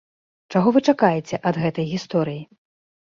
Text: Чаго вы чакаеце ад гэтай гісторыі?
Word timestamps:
Чаго 0.53 0.71
вы 0.77 0.81
чакаеце 0.93 1.39
ад 1.49 1.59
гэтай 1.65 1.85
гісторыі? 1.91 2.41